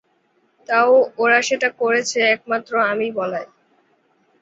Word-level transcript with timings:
তাও 0.69 0.91
ওরা 1.17 1.39
সেটা 1.41 1.69
করেছে 1.81 2.19
একমাত্র 2.35 2.71
আমি 2.91 3.07
বলায়। 3.11 3.49